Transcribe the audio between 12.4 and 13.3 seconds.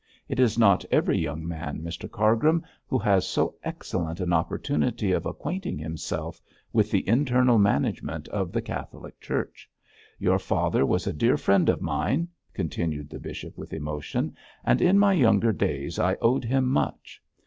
continued the